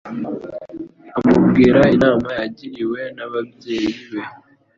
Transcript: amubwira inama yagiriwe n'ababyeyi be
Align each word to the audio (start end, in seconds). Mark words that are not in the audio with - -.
amubwira 1.17 1.81
inama 1.95 2.27
yagiriwe 2.39 3.01
n'ababyeyi 3.15 3.91
be 4.09 4.21